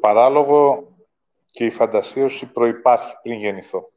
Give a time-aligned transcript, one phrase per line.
[0.00, 0.90] παράλογο
[1.46, 3.92] και η φαντασίωση προϋπάρχει πριν γεννηθώ.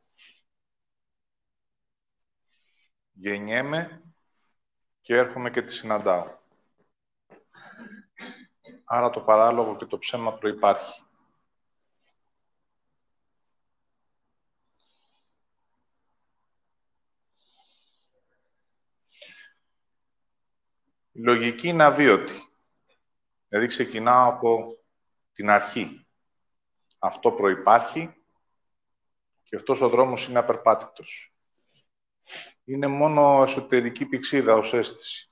[3.12, 4.04] Γεννιέμαι
[5.02, 6.42] και έρχομαι και τη συναντάω.
[8.86, 11.02] Άρα το παράλογο και το ψέμα προϋπάρχει.
[21.12, 22.34] Η λογική είναι αβίωτη.
[23.48, 24.64] Δηλαδή ξεκινάω από
[25.34, 26.08] την αρχή.
[27.00, 28.24] Αυτό προϋπάρχει
[29.44, 31.34] και αυτός ο δρόμος είναι απερπάτητος.
[32.64, 35.32] Είναι μόνο εσωτερική πηξίδα ως αίσθηση.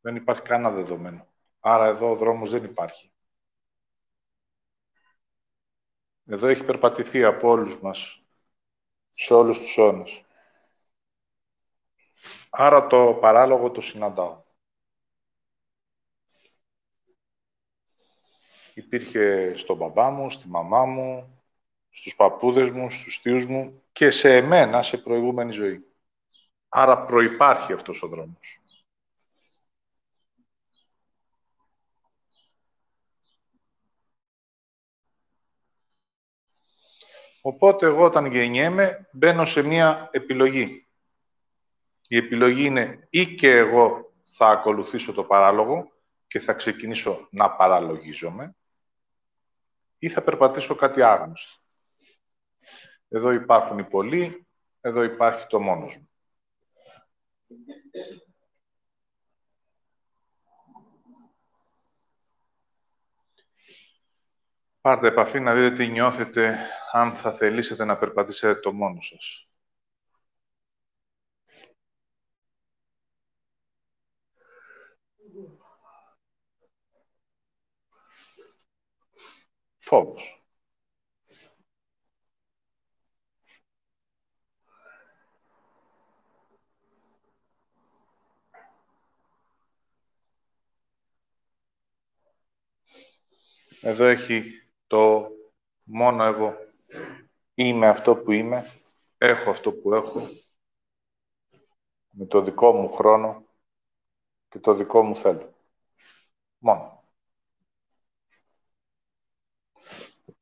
[0.00, 1.26] Δεν υπάρχει κανένα δεδομένο.
[1.60, 3.12] Άρα εδώ ο δρόμος δεν υπάρχει.
[6.24, 8.22] Εδώ έχει περπατηθεί από όλους μας,
[9.14, 10.24] σε όλους τους αιώνες.
[12.50, 14.42] Άρα το παράλογο το συναντάω.
[18.78, 21.40] Υπήρχε στον μπαμπά μου, στη μαμά μου,
[21.90, 25.84] στους παππούδες μου, στους θείους μου και σε εμένα σε προηγούμενη ζωή.
[26.68, 28.60] Άρα προϋπάρχει αυτός ο δρόμος.
[37.40, 40.86] Οπότε εγώ όταν γεννιέμαι μπαίνω σε μία επιλογή.
[42.08, 45.92] Η επιλογή είναι ή και εγώ θα ακολουθήσω το παράλογο
[46.26, 48.52] και θα ξεκινήσω να παραλογίζομαι
[49.98, 51.62] ή θα περπατήσω κάτι άγνωστο.
[53.08, 54.46] Εδώ υπάρχουν οι πολλοί,
[54.80, 56.08] εδώ υπάρχει το μόνος μου.
[64.80, 66.58] Πάρτε επαφή να δείτε τι νιώθετε
[66.92, 69.47] αν θα θελήσετε να περπατήσετε το μόνος σας.
[79.88, 80.42] Φόβος.
[93.80, 94.42] Εδώ έχει
[94.86, 95.30] το
[95.82, 96.54] μόνο εγώ.
[97.54, 98.72] Είμαι αυτό που είμαι,
[99.18, 100.28] έχω αυτό που έχω,
[102.10, 103.46] με το δικό μου χρόνο
[104.48, 105.54] και το δικό μου θέλω.
[106.58, 106.97] Μόνο.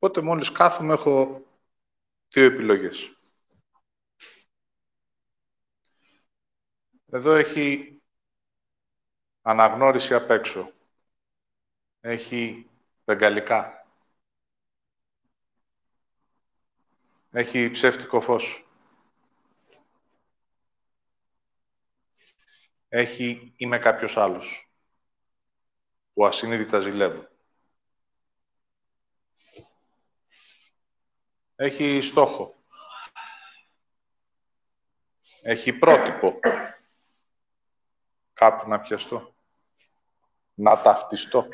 [0.07, 1.45] Οπότε μόλις κάθομαι έχω
[2.29, 3.17] δύο επιλογές.
[7.05, 8.01] Εδώ έχει
[9.41, 10.71] αναγνώριση απ' έξω.
[11.99, 12.69] Έχει
[13.05, 13.87] βεγγαλικά.
[17.31, 18.67] Έχει ψεύτικο φως.
[22.87, 24.71] Έχει είμαι κάποιος άλλος
[26.13, 27.36] που ασυνείδητα ζηλεύω.
[31.59, 32.53] Έχει στόχο.
[35.41, 36.39] Έχει πρότυπο.
[38.33, 39.33] Κάπου να πιαστώ.
[40.53, 41.47] Να ταυτιστώ.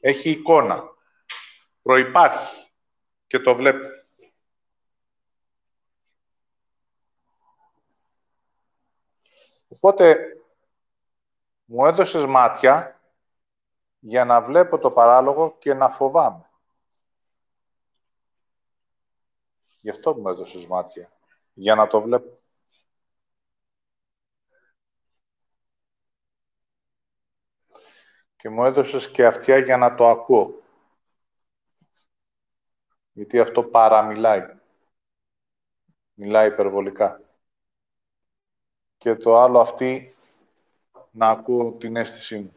[0.00, 0.82] Έχει εικόνα.
[1.82, 2.70] Προϋπάρχει.
[3.26, 3.86] Και το βλέπω.
[9.68, 10.36] Οπότε,
[11.64, 13.00] μου έδωσες μάτια
[13.98, 16.51] για να βλέπω το παράλογο και να φοβάμαι.
[19.82, 21.12] Γι' αυτό μου έδωσες μάτια.
[21.54, 22.38] Για να το βλέπω.
[28.36, 30.62] Και μου έδωσες και αυτιά για να το ακούω.
[33.12, 34.42] Γιατί αυτό παραμιλάει.
[36.14, 37.20] Μιλάει υπερβολικά.
[38.96, 40.14] Και το άλλο αυτή
[41.10, 42.52] να ακούω την αίσθησή μου.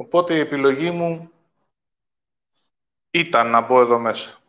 [0.00, 1.30] Οπότε η επιλογή μου
[3.10, 4.40] ήταν να μπω εδώ μέσα.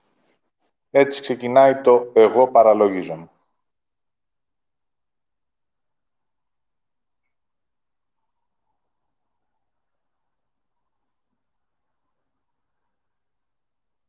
[0.91, 3.29] Έτσι ξεκινάει το «εγώ παραλογίζομαι».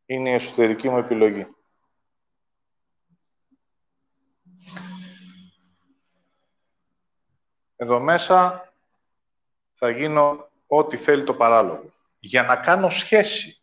[0.07, 1.47] Είναι η εσωτερική μου επιλογή.
[7.77, 8.73] Εδώ μέσα
[9.73, 11.93] θα γίνω ό,τι θέλει το παράλογο.
[12.19, 13.63] Για να κάνω σχέση.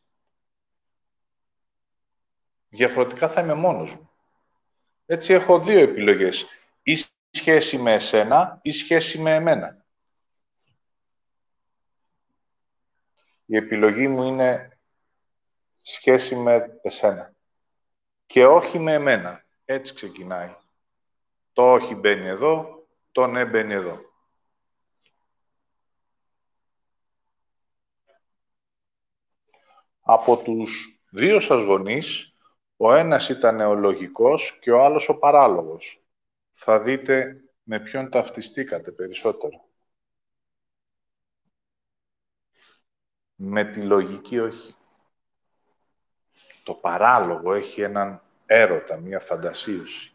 [2.70, 4.10] Διαφορετικά θα είμαι μόνος μου.
[5.06, 6.46] Έτσι έχω δύο επιλογές.
[6.84, 9.86] Ή σχέση με εσένα ή σχέση με εμένα.
[13.46, 14.80] Η επιλογή μου είναι
[15.82, 17.34] σχέση με εσένα.
[18.26, 19.46] Και όχι με εμένα.
[19.66, 20.56] Έτσι ξεκινάει.
[21.54, 24.09] Το όχι μπαίνει εδώ, το ναι μπαίνει εδώ.
[30.12, 32.34] Από τους δύο σας γονείς,
[32.78, 36.04] ο ένας ήταν ο λογικός και ο άλλος ο παράλογος.
[36.54, 39.66] Θα δείτε με ποιον ταυτιστήκατε περισσότερο.
[43.36, 44.76] Με τη λογική όχι.
[46.64, 50.14] Το παράλογο έχει έναν έρωτα, μία φαντασίωση.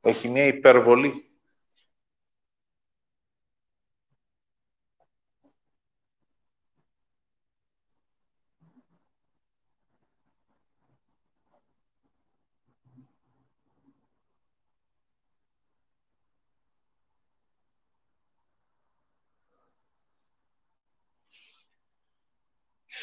[0.00, 1.25] Έχει μία υπερβολή.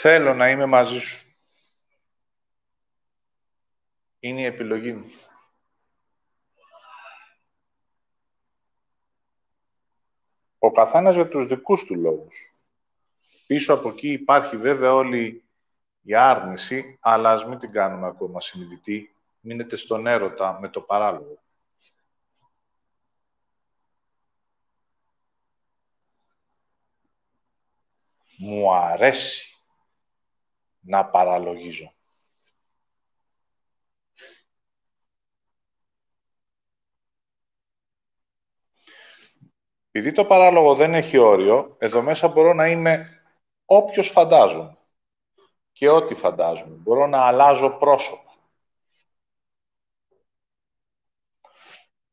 [0.05, 1.25] Θέλω να είμαι μαζί σου.
[4.19, 5.11] Είναι η επιλογή μου.
[10.57, 12.35] Ο καθένας για τους δικούς του λόγους.
[13.47, 15.43] Πίσω από εκεί υπάρχει βέβαια όλη
[16.01, 19.15] η άρνηση, αλλά ας μην την κάνουμε ακόμα συνειδητή.
[19.39, 21.41] Μείνετε στον έρωτα με το παράλογο.
[28.37, 29.52] Μου αρέσει
[30.83, 31.93] να παραλογίζω.
[39.95, 43.21] Επειδή το παράλογο δεν έχει όριο, εδώ μέσα μπορώ να είμαι
[43.65, 44.77] όποιος φαντάζομαι
[45.71, 46.75] και ό,τι φαντάζομαι.
[46.75, 48.31] Μπορώ να αλλάζω πρόσωπο.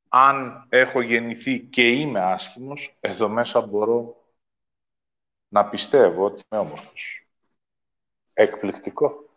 [0.08, 4.24] Αν έχω γεννηθεί και είμαι άσχημος, εδώ μέσα μπορώ
[5.48, 7.29] να πιστεύω ότι είμαι όμορφος.
[8.40, 9.28] Εκπληκτικό.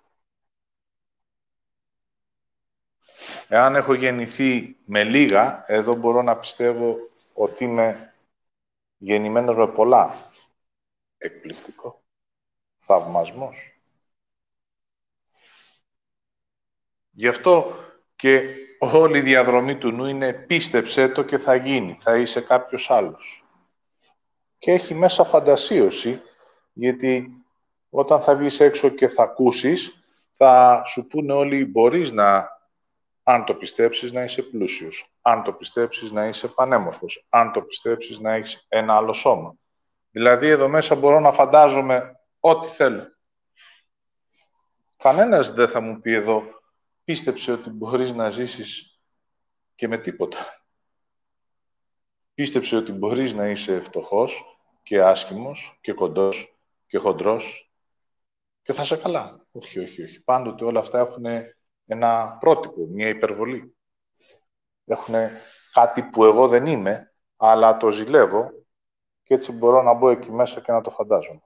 [3.48, 6.98] Εάν έχω γεννηθεί με λίγα, εδώ μπορώ να πιστεύω
[7.34, 8.14] ότι είμαι
[8.98, 10.32] γεννημένος με πολλά.
[11.18, 12.04] Εκπληκτικό.
[12.80, 13.82] Θαυμασμός.
[17.12, 17.76] Γι' αυτό
[18.16, 22.90] και όλη η διαδρομή του νου είναι πίστεψέ το και θα γίνει, θα είσαι κάποιος
[22.90, 23.46] άλλος.
[24.58, 26.22] Και έχει μέσα φαντασίωση,
[26.74, 27.38] γιατί
[27.96, 29.94] όταν θα βγεις έξω και θα ακούσεις,
[30.32, 32.50] θα σου πούνε όλοι μπορείς να,
[33.24, 35.12] αν το πιστέψεις, να είσαι πλούσιος.
[35.22, 37.26] Αν το πιστέψεις, να είσαι πανέμορφος.
[37.30, 39.56] Αν το πιστέψεις, να έχεις ένα άλλο σώμα.
[40.12, 43.16] Δηλαδή, εδώ μέσα μπορώ να φαντάζομαι ό,τι θέλω.
[44.98, 46.44] Κανένας δεν θα μου πει εδώ,
[47.04, 49.02] πίστεψε ότι μπορείς να ζήσεις
[49.76, 50.38] και με τίποτα.
[52.34, 56.58] Πίστεψε ότι μπορείς να είσαι φτωχός και άσχημος και κοντός
[56.88, 57.73] και χοντρός
[58.64, 59.46] και θα είσαι καλά.
[59.52, 60.24] Όχι, όχι, όχι.
[60.24, 61.26] Πάντοτε όλα αυτά έχουν
[61.86, 63.76] ένα πρότυπο, μια υπερβολή.
[64.86, 65.16] Έχουν
[65.74, 68.52] κάτι που εγώ δεν είμαι, αλλά το ζηλεύω
[69.24, 71.42] και έτσι μπορώ να μπω εκεί μέσα και να το φαντάζομαι.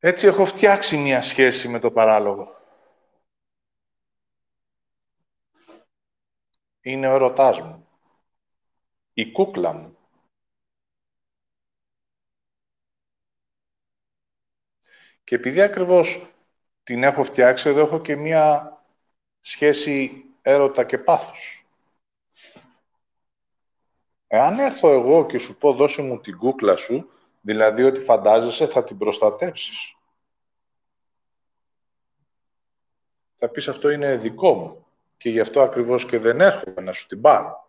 [0.00, 2.56] Έτσι έχω φτιάξει μια σχέση με το παράλογο.
[6.80, 7.87] Είναι ο ερωτάς μου
[9.18, 9.96] η κούκλα μου.
[15.24, 16.34] Και επειδή ακριβώς
[16.82, 18.72] την έχω φτιάξει, εδώ έχω και μία
[19.40, 21.66] σχέση έρωτα και πάθους.
[24.26, 28.84] Εάν έρθω εγώ και σου πω δώσε μου την κούκλα σου, δηλαδή ότι φαντάζεσαι θα
[28.84, 29.96] την προστατεύσεις.
[33.32, 37.06] Θα πεις αυτό είναι δικό μου και γι' αυτό ακριβώς και δεν έρχομαι να σου
[37.06, 37.67] την πάρω.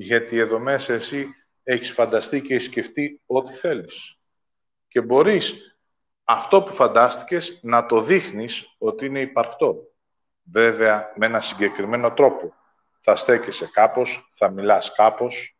[0.00, 1.28] Γιατί εδώ μέσα εσύ
[1.62, 4.18] έχεις φανταστεί και έχεις σκεφτεί ό,τι θέλεις.
[4.88, 5.78] Και μπορείς
[6.24, 9.92] αυτό που φαντάστηκες να το δείχνεις ότι είναι υπαρκτό.
[10.42, 12.54] Βέβαια, με ένα συγκεκριμένο τρόπο.
[13.00, 15.56] Θα στέκεσαι κάπως, θα μιλάς κάπως,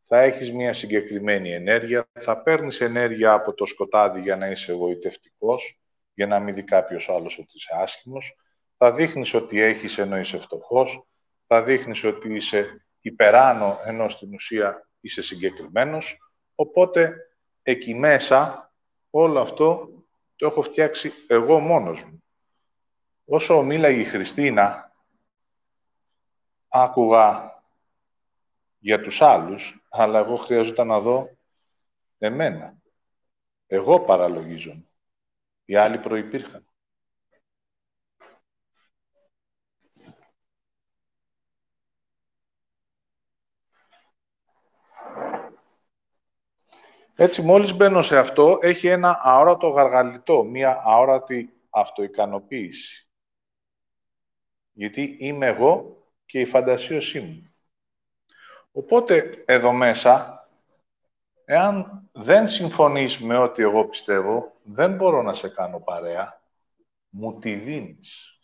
[0.00, 5.80] θα έχεις μια συγκεκριμένη ενέργεια, θα παίρνεις ενέργεια από το σκοτάδι για να είσαι εγωιτευτικός,
[6.14, 8.36] για να μην δει κάποιος άλλος ότι είσαι άσχημος,
[8.76, 11.06] θα δείχνεις ότι έχεις ενώ είσαι φτωχός,
[11.46, 16.18] θα δείχνεις ότι είσαι υπεράνω, ενώ στην ουσία είσαι συγκεκριμένος.
[16.54, 17.16] Οπότε,
[17.62, 18.72] εκεί μέσα,
[19.10, 19.88] όλο αυτό
[20.36, 22.22] το έχω φτιάξει εγώ μόνος μου.
[23.24, 24.92] Όσο μίλαγε η Χριστίνα,
[26.68, 27.62] άκουγα
[28.78, 31.30] για τους άλλους, αλλά εγώ χρειαζόταν να δω
[32.18, 32.74] εμένα.
[33.66, 34.84] Εγώ παραλογίζομαι.
[35.64, 36.69] Οι άλλοι προϋπήρχαν.
[47.22, 53.08] Έτσι, μόλις μπαίνω σε αυτό, έχει ένα αόρατο γαργαλιτό, μία αόρατη αυτοικανοποίηση.
[54.72, 57.54] Γιατί είμαι εγώ και η φαντασίωσή μου.
[58.72, 60.44] Οπότε, εδώ μέσα,
[61.44, 66.40] εάν δεν συμφωνείς με ό,τι εγώ πιστεύω, δεν μπορώ να σε κάνω παρέα.
[67.08, 68.39] Μου τη δίνεις.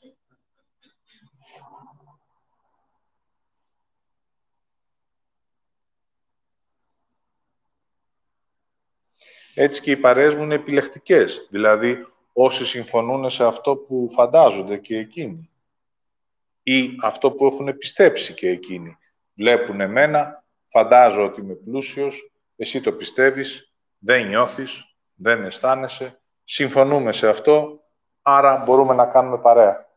[9.59, 11.47] Έτσι και οι παρέες μου είναι επιλεκτικές.
[11.51, 15.51] Δηλαδή, όσοι συμφωνούν σε αυτό που φαντάζονται και εκείνοι.
[16.63, 18.99] Ή αυτό που έχουν πιστέψει και εκείνοι.
[19.35, 27.29] Βλέπουν εμένα, φαντάζω ότι είμαι πλούσιος, εσύ το πιστεύεις, δεν νιώθεις, δεν αισθάνεσαι, συμφωνούμε σε
[27.29, 27.85] αυτό,
[28.23, 29.89] άρα μπορούμε να κάνουμε παρέα.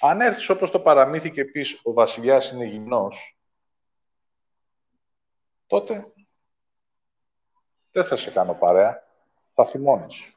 [0.00, 3.38] Αν έρθεις όπως το παραμύθι και πεις «Ο βασιλιάς είναι γυμνός»,
[5.66, 6.12] τότε
[7.98, 9.02] δεν θα σε κάνω παρέα,
[9.54, 10.32] θα θυμώνεις.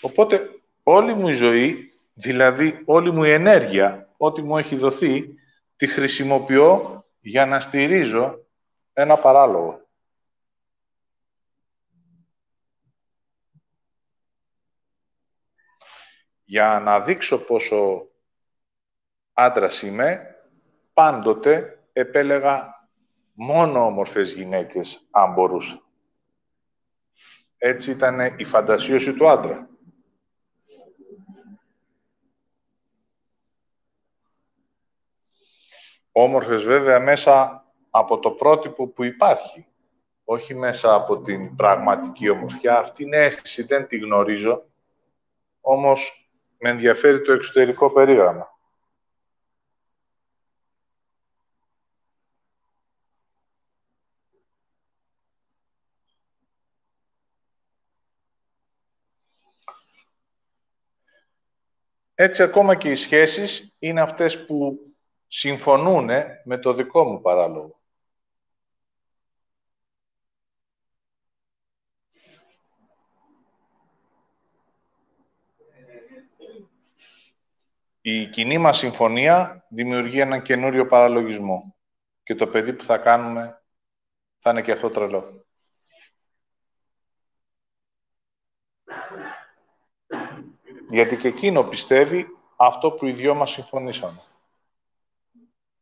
[0.00, 5.34] Οπότε όλη μου η ζωή, δηλαδή όλη μου η ενέργεια, ό,τι μου έχει δοθεί,
[5.76, 8.44] τη χρησιμοποιώ για να στηρίζω
[8.92, 9.86] ένα παράλογο.
[16.44, 18.07] Για να δείξω πόσο
[19.40, 20.36] άντρας είμαι,
[20.92, 22.88] πάντοτε επέλεγα
[23.32, 25.82] μόνο όμορφες γυναίκες, αν μπορούσα.
[27.58, 29.68] Έτσι ήταν η φαντασίωση του άντρα.
[36.12, 39.66] Όμορφες βέβαια μέσα από το πρότυπο που υπάρχει.
[40.24, 42.78] Όχι μέσα από την πραγματική ομορφιά.
[42.78, 44.64] Αυτή είναι αίσθηση, δεν τη γνωρίζω.
[45.60, 48.57] Όμως με ενδιαφέρει το εξωτερικό περίγραμμα.
[62.20, 64.78] Έτσι ακόμα και οι σχέσεις είναι αυτές που
[65.26, 66.08] συμφωνούν
[66.44, 67.80] με το δικό μου παράλογο.
[78.00, 81.76] Η κοινή μας συμφωνία δημιουργεί έναν καινούριο παραλογισμό
[82.22, 83.62] και το παιδί που θα κάνουμε
[84.38, 85.47] θα είναι και αυτό τρελό.
[90.90, 92.26] Γιατί και εκείνο πιστεύει
[92.56, 94.22] αυτό που οι δυο μας συμφωνήσαμε.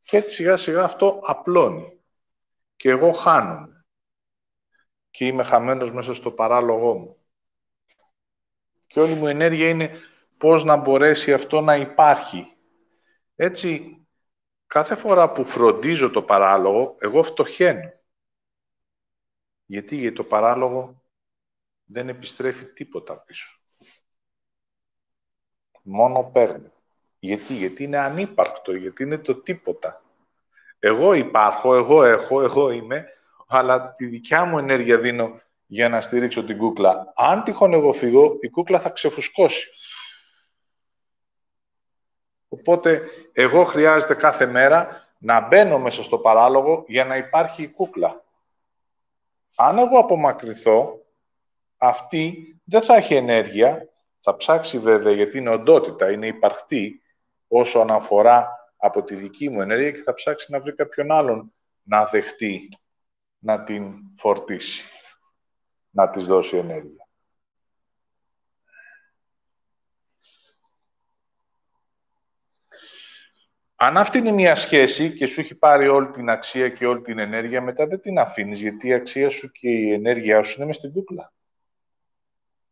[0.02, 2.00] Και έτσι σιγά σιγά αυτό απλώνει.
[2.76, 3.86] Και εγώ χάνομαι.
[5.10, 7.16] Και είμαι χαμένος μέσα στο παράλογό μου.
[8.86, 10.00] Και όλη μου ενέργεια είναι
[10.38, 12.56] πώς να μπορέσει αυτό να υπάρχει.
[13.34, 14.00] Έτσι,
[14.66, 17.92] κάθε φορά που φροντίζω το παράλογο, εγώ φτωχαίνω.
[19.66, 21.02] Γιατί, γιατί το παράλογο
[21.84, 23.60] δεν επιστρέφει τίποτα πίσω
[25.87, 26.73] μόνο παίρνει.
[27.19, 30.02] Γιατί, γιατί είναι ανύπαρκτο, γιατί είναι το τίποτα.
[30.78, 33.07] Εγώ υπάρχω, εγώ έχω, εγώ είμαι,
[33.47, 37.12] αλλά τη δικιά μου ενέργεια δίνω για να στηρίξω την κούκλα.
[37.16, 39.69] Αν τυχόν εγώ φύγω, η κούκλα θα ξεφουσκώσει.
[42.49, 43.02] Οπότε,
[43.33, 48.25] εγώ χρειάζεται κάθε μέρα να μπαίνω μέσα στο παράλογο για να υπάρχει η κούκλα.
[49.57, 51.00] Αν εγώ απομακρυνθώ,
[51.76, 53.88] αυτή δεν θα έχει ενέργεια
[54.28, 57.02] θα ψάξει βέβαια γιατί είναι οντότητα, είναι υπαρκτή
[57.49, 62.04] όσο αναφορά από τη δική μου ενέργεια και θα ψάξει να βρει κάποιον άλλον να
[62.06, 62.68] δεχτεί
[63.38, 64.85] να την φορτίσει,
[65.90, 67.09] να της δώσει ενέργεια.
[73.76, 77.18] Αν αυτή είναι μια σχέση και σου έχει πάρει όλη την αξία και όλη την
[77.18, 80.76] ενέργεια, μετά δεν την αφήνεις, γιατί η αξία σου και η ενέργειά σου είναι μες
[80.76, 81.36] στην κούκλα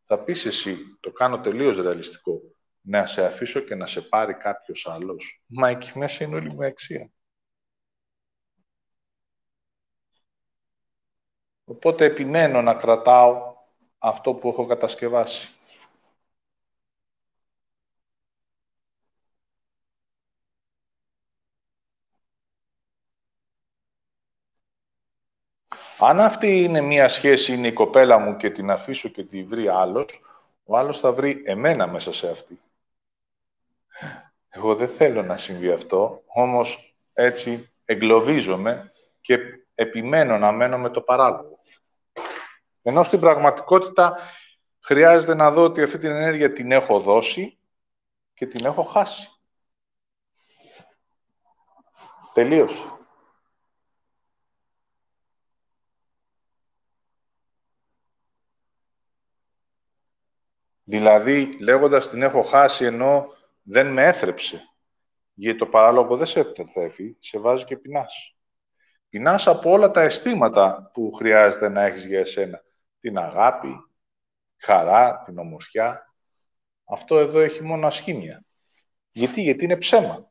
[0.06, 2.40] θα πεις εσύ, το κάνω τελείως ρεαλιστικό,
[2.80, 6.64] να σε αφήσω και να σε πάρει κάποιος άλλος; Μα εκεί μέσα είναι όλη μου
[6.64, 7.10] αξία.
[11.64, 13.54] Οπότε επιμένω να κρατάω
[13.98, 15.53] αυτό που έχω κατασκευάσει.
[26.06, 29.68] Αν αυτή είναι μία σχέση, είναι η κοπέλα μου και την αφήσω και τη βρει
[29.68, 30.20] άλλος,
[30.64, 32.60] ο άλλος θα βρει εμένα μέσα σε αυτή.
[34.48, 39.38] Εγώ δεν θέλω να συμβεί αυτό, όμως έτσι εγκλωβίζομαι και
[39.74, 41.58] επιμένω να μένω με το παράλογο.
[42.82, 44.18] Ενώ στην πραγματικότητα
[44.80, 47.58] χρειάζεται να δω ότι αυτή την ενέργεια την έχω δώσει
[48.34, 49.28] και την έχω χάσει.
[52.32, 52.94] Τελείωσε.
[60.94, 63.26] Δηλαδή, λέγοντας την έχω χάσει ενώ
[63.62, 64.60] δεν με έθρεψε.
[65.34, 68.36] Γιατί το παράλογο δεν σε θρέφει, σε βάζει και πεινάς.
[69.08, 72.62] Πεινάς από όλα τα αισθήματα που χρειάζεται να έχεις για εσένα.
[73.00, 73.74] Την αγάπη,
[74.56, 76.14] χαρά, την ομορφιά.
[76.84, 78.44] Αυτό εδώ έχει μόνο ασχήμια.
[79.10, 80.30] Γιατί, γιατί είναι ψέμα.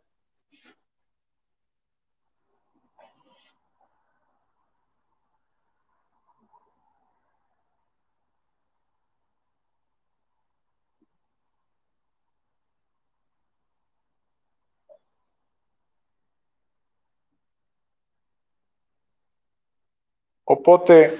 [20.44, 21.20] Οπότε,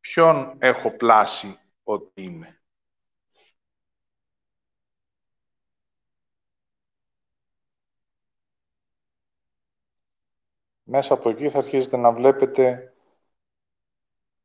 [0.00, 2.60] ποιον έχω πλάσει ότι είμαι;
[10.88, 12.94] Μέσα από εκεί θα αρχίσετε να βλέπετε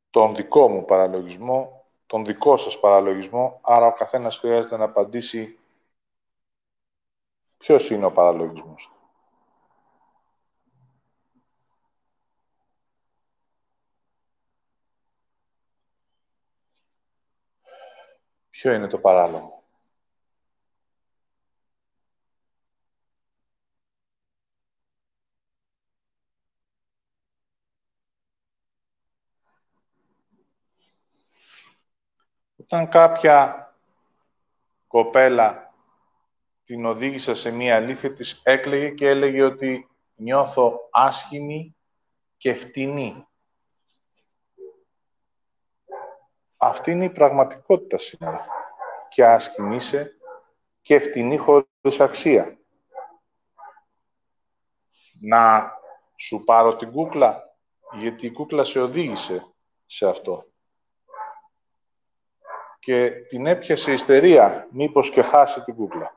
[0.09, 5.59] τον δικό μου παραλογισμό, τον δικό σας παραλογισμό, άρα ο καθένας χρειάζεται να απαντήσει
[7.57, 9.00] ποιος είναι ο παραλογισμός του.
[18.61, 19.63] Ποιο είναι το παράλογο.
[32.55, 33.73] Όταν κάποια
[34.87, 35.73] κοπέλα
[36.63, 41.75] την οδήγησε σε μία αλήθεια, της έκλαιγε και έλεγε ότι νιώθω άσχημη
[42.37, 43.27] και φτηνή.
[46.63, 48.45] Αυτή είναι η πραγματικότητα σήμερα.
[49.09, 50.17] Και άσχημη είσαι
[50.81, 52.57] και φτηνή χωρίς αξία.
[55.19, 55.73] Να
[56.15, 57.55] σου πάρω την κούκλα,
[57.91, 59.53] γιατί η κούκλα σε οδήγησε
[59.85, 60.45] σε αυτό.
[62.79, 66.15] Και την έπιασε ιστερία, μήπως και χάσει την κούκλα.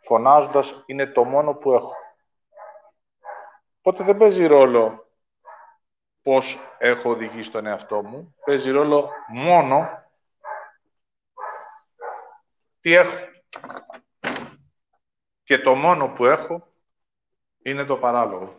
[0.00, 1.94] Φωνάζοντας, είναι το μόνο που έχω.
[3.78, 5.07] Οπότε δεν παίζει ρόλο
[6.28, 8.34] πώς έχω οδηγήσει τον εαυτό μου.
[8.44, 10.04] Παίζει ρόλο μόνο
[12.80, 13.16] τι έχω.
[15.42, 16.66] Και το μόνο που έχω
[17.62, 18.54] είναι το παράλογο.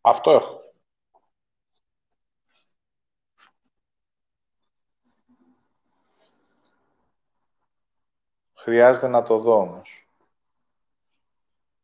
[0.00, 0.60] Αυτό έχω.
[8.54, 10.08] Χρειάζεται να το δω όμως.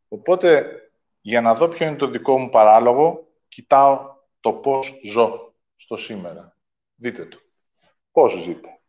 [0.08, 0.80] Οπότε,
[1.20, 3.25] για να δω ποιο είναι το δικό μου παράλογο,
[3.56, 6.56] κοιτάω το πώς ζω στο σήμερα.
[6.94, 7.38] Δείτε το.
[8.12, 8.80] Πώς ζείτε.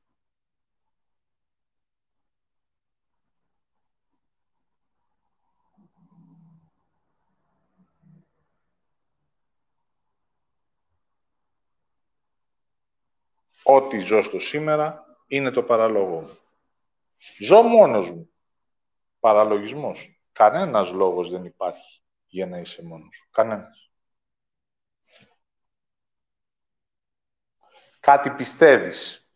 [13.64, 16.38] Ό,τι ζω στο σήμερα είναι το παραλόγο μου.
[17.40, 18.30] Ζω μόνος μου.
[19.20, 20.22] Παραλογισμός.
[20.32, 23.28] Κανένας λόγος δεν υπάρχει για να είσαι μόνος σου.
[23.32, 23.87] Κανένας.
[28.08, 29.28] Κάτι πιστεύεις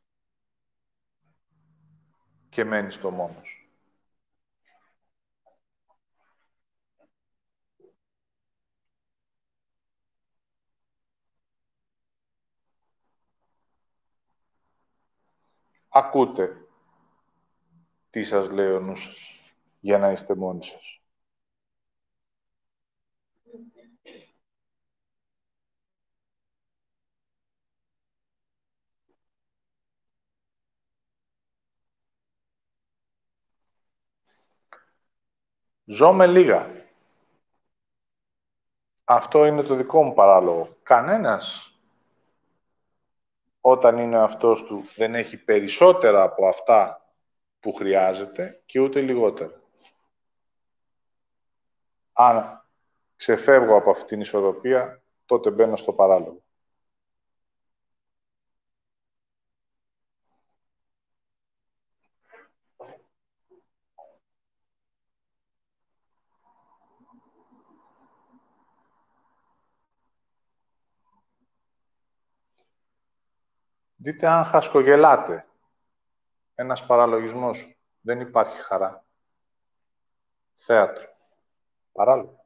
[2.49, 3.69] και μένεις το μόνος.
[15.89, 16.67] Ακούτε
[18.09, 21.00] τι σας λέει ο νους σας για να είστε μόνοι σας.
[35.91, 36.69] Ζω με λίγα.
[39.03, 40.69] Αυτό είναι το δικό μου παράλογο.
[40.83, 41.75] Κανένας
[43.61, 47.05] όταν είναι ο αυτός του δεν έχει περισσότερα από αυτά
[47.59, 49.61] που χρειάζεται και ούτε λιγότερα.
[52.13, 52.65] Αν
[53.15, 56.41] ξεφεύγω από αυτήν την ισορροπία, τότε μπαίνω στο παράλογο.
[74.03, 75.45] Δείτε αν χασκογελάτε.
[76.55, 77.77] Ένας παραλογισμός.
[78.01, 79.05] Δεν υπάρχει χαρά.
[80.53, 81.07] Θέατρο.
[81.91, 82.45] Παράλογο.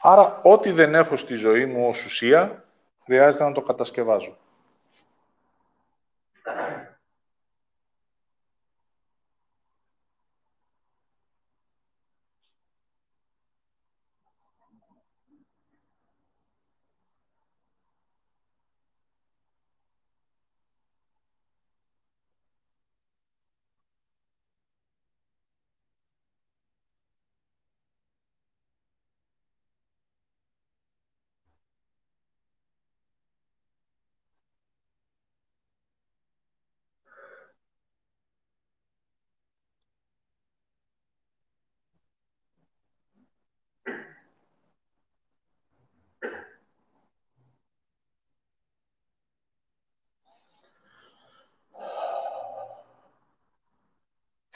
[0.00, 2.64] Άρα, ό,τι δεν έχω στη ζωή μου ως ουσία,
[3.04, 4.38] χρειάζεται να το κατασκευάζω.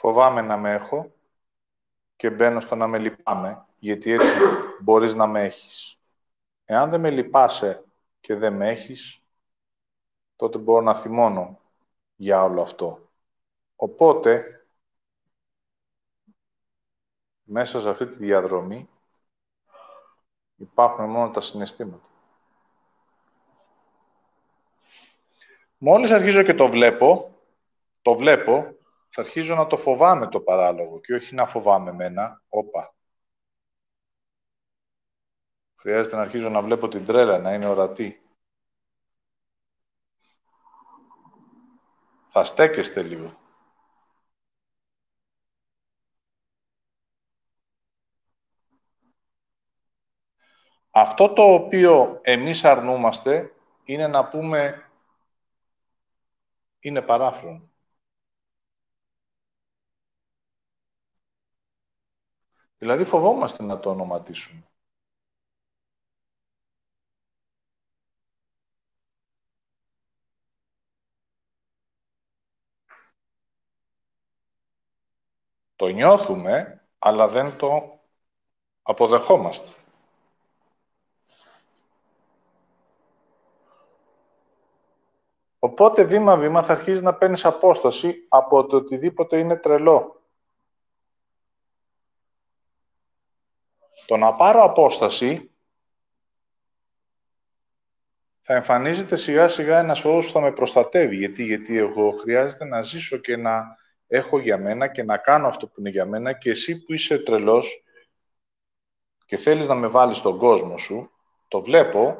[0.01, 1.11] Φοβάμαι να με έχω
[2.15, 4.31] και μπαίνω στο να με λυπάμαι, γιατί έτσι
[4.79, 5.99] μπορείς να με έχεις.
[6.65, 7.85] Εάν δεν με λυπάσαι
[8.19, 9.21] και δεν με έχεις,
[10.35, 11.59] τότε μπορώ να θυμώνω
[12.15, 13.09] για όλο αυτό.
[13.75, 14.65] Οπότε,
[17.43, 18.89] μέσα σε αυτή τη διαδρομή
[20.55, 22.09] υπάρχουν μόνο τα συναισθήματα.
[25.77, 27.35] Μόλις αρχίζω και το βλέπω,
[28.01, 28.75] το βλέπω,
[29.13, 32.41] θα αρχίζω να το φοβάμαι το παράλογο και όχι να φοβάμαι μένα.
[32.49, 32.95] Όπα.
[35.75, 38.21] Χρειάζεται να αρχίζω να βλέπω την τρέλα, να είναι ορατή.
[42.29, 43.39] Θα στέκεστε λίγο.
[50.91, 54.89] Αυτό το οποίο εμείς αρνούμαστε είναι να πούμε
[56.79, 57.70] είναι παράφρονο.
[62.81, 64.63] Δηλαδή φοβόμαστε να το ονοματίσουμε.
[75.75, 77.99] Το νιώθουμε, αλλά δεν το
[78.81, 79.69] αποδεχόμαστε.
[85.59, 90.20] Οπότε βήμα-βήμα θα αρχίσει να παίρνεις απόσταση από το οτιδήποτε είναι τρελό.
[94.11, 95.51] Το να πάρω απόσταση
[98.41, 101.15] θα εμφανίζεται σιγά σιγά ένας φόβος που θα με προστατεύει.
[101.15, 105.67] Γιατί, γιατί εγώ χρειάζεται να ζήσω και να έχω για μένα και να κάνω αυτό
[105.67, 107.83] που είναι για μένα και εσύ που είσαι τρελός
[109.25, 111.11] και θέλεις να με βάλεις στον κόσμο σου,
[111.47, 112.17] το βλέπω,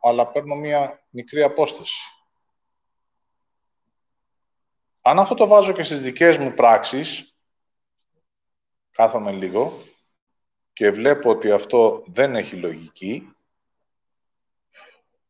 [0.00, 2.00] αλλά παίρνω μία μικρή απόσταση.
[5.00, 7.36] Αν αυτό το βάζω και στις δικές μου πράξεις,
[8.90, 9.92] κάθομαι λίγο
[10.74, 13.34] και βλέπω ότι αυτό δεν έχει λογική,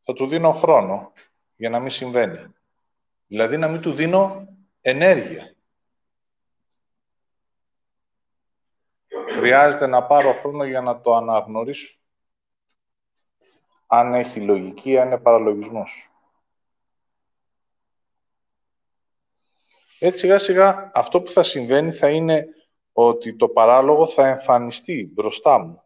[0.01, 1.13] θα του δίνω χρόνο
[1.55, 2.53] για να μην συμβαίνει.
[3.27, 4.47] Δηλαδή να μην του δίνω
[4.81, 5.55] ενέργεια.
[9.29, 11.99] Χρειάζεται να πάρω χρόνο για να το αναγνωρίσω.
[13.87, 16.09] Αν έχει λογική, αν είναι παραλογισμός.
[19.99, 22.47] Έτσι σιγά σιγά αυτό που θα συμβαίνει θα είναι
[22.97, 25.83] ότι το παράλογο θα εμφανιστεί μπροστά μου.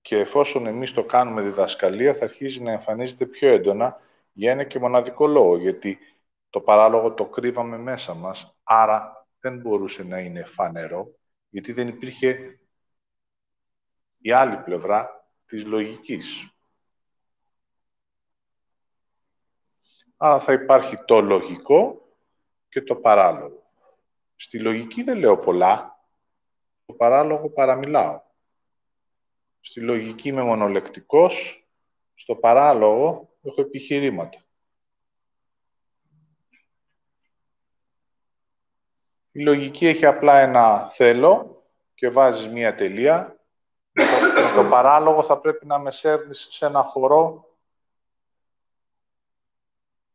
[0.00, 4.00] Και εφόσον εμείς το κάνουμε διδασκαλία, θα αρχίζει να εμφανίζεται πιο έντονα
[4.32, 5.98] για ένα και μοναδικό λόγο, γιατί
[6.50, 11.14] το παράλογο το κρύβαμε μέσα μας, άρα δεν μπορούσε να είναι φανερό,
[11.48, 12.60] γιατί δεν υπήρχε
[14.18, 16.52] η άλλη πλευρά της λογικής.
[20.16, 22.08] Άρα θα υπάρχει το λογικό
[22.68, 23.67] και το παράλογο.
[24.40, 26.04] Στη λογική δεν λέω πολλά,
[26.86, 28.22] το παράλογο παραμιλάω.
[29.60, 31.66] Στη λογική είμαι μονολεκτικός,
[32.14, 34.38] στο παράλογο έχω επιχειρήματα.
[39.32, 41.62] Η λογική έχει απλά ένα θέλω
[41.94, 43.40] και βάζεις μία τελεία.
[43.92, 47.48] Το, το παράλογο θα πρέπει να με σέρνεις σε ένα χορό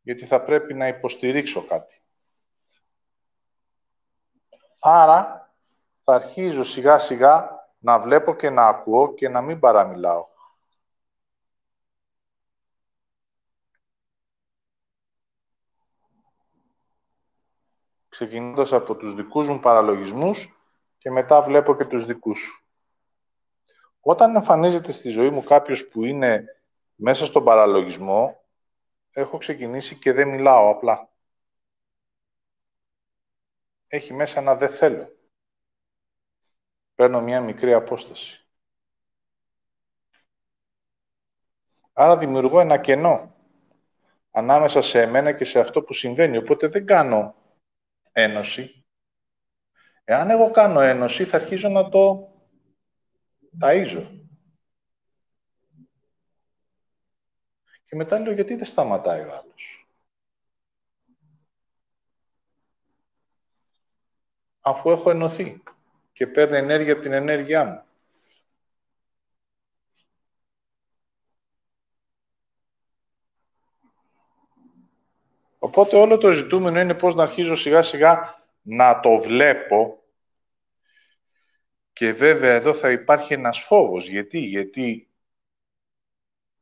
[0.01, 2.02] γιατί θα πρέπει να υποστηρίξω κάτι.
[4.85, 5.51] Άρα
[6.01, 10.27] θα αρχίζω σιγά σιγά να βλέπω και να ακούω και να μην παραμιλάω.
[18.09, 20.59] Ξεκινώντας από τους δικούς μου παραλογισμούς
[20.97, 22.63] και μετά βλέπω και τους δικούς σου.
[23.99, 26.45] Όταν εμφανίζεται στη ζωή μου κάποιος που είναι
[26.95, 28.43] μέσα στον παραλογισμό,
[29.13, 31.12] έχω ξεκινήσει και δεν μιλάω απλά.
[33.93, 35.17] Έχει μέσα ένα δεν θέλω.
[36.95, 38.47] Παίρνω μια μικρή απόσταση.
[41.93, 43.35] Άρα δημιουργώ ένα κενό
[44.31, 46.37] ανάμεσα σε εμένα και σε αυτό που συμβαίνει.
[46.37, 47.35] Οπότε δεν κάνω
[48.11, 48.85] ένωση.
[50.03, 52.31] Εάν εγώ κάνω ένωση, θα αρχίζω να το
[53.61, 54.07] ταΐζω.
[57.85, 59.82] Και μετά λέω, γιατί δεν σταματάει ο άλλος;
[64.65, 65.63] Αφού έχω ενωθεί
[66.13, 67.83] και παίρνει ενέργεια από την ενέργειά μου.
[75.59, 80.03] Οπότε όλο το ζητούμενο είναι πώς να αρχίζω σιγά σιγά να το βλέπω
[81.93, 84.07] και βέβαια εδώ θα υπάρχει ένας φόβος.
[84.07, 85.07] Γιατί, γιατί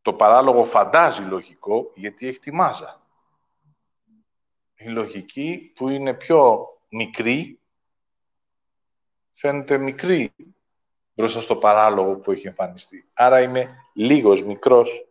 [0.02, 3.02] το παράλογο φαντάζει λογικό γιατί έχει τη μάζα.
[4.76, 7.61] Η λογική που είναι πιο μικρή,
[9.42, 10.34] φαίνεται μικρή
[11.14, 13.10] μπροστά στο παράλογο που έχει εμφανιστεί.
[13.14, 15.08] Άρα είμαι λίγος, μικρός,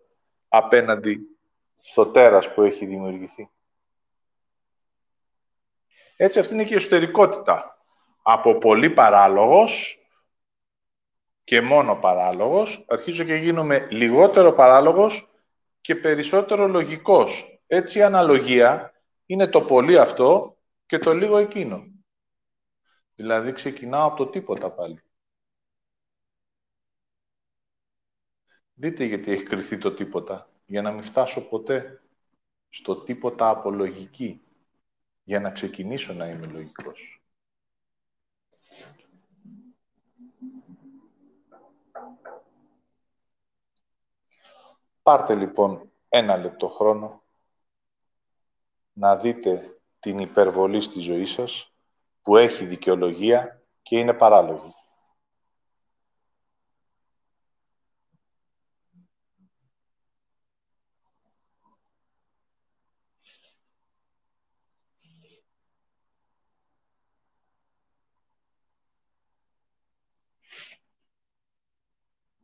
[0.48, 1.20] απέναντι
[1.78, 3.50] στο τέρας που έχει δημιουργηθεί.
[6.16, 7.78] Έτσι αυτή είναι και η εσωτερικότητα.
[8.22, 9.98] Από πολύ παράλογος
[11.44, 15.28] και μόνο παράλογος, αρχίζω και γίνομαι λιγότερο παράλογος
[15.80, 17.60] και περισσότερο λογικός.
[17.66, 18.92] Έτσι η αναλογία
[19.26, 21.99] είναι το πολύ αυτό και το λίγο εκείνο.
[23.20, 25.02] Δηλαδή ξεκινάω από το τίποτα πάλι.
[28.74, 30.50] Δείτε γιατί έχει κρυθεί το τίποτα.
[30.66, 32.02] Για να μην φτάσω ποτέ
[32.68, 34.42] στο τίποτα από λογική.
[35.22, 37.22] Για να ξεκινήσω να είμαι λογικός.
[45.02, 47.22] Πάρτε λοιπόν ένα λεπτό χρόνο
[48.92, 51.69] να δείτε την υπερβολή στη ζωή σας
[52.30, 54.74] που έχει δικαιολογία και είναι παράλογη.